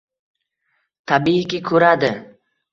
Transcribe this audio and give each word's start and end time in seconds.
Tabiiyki, 1.13 1.63
ko'radi. 1.71 2.13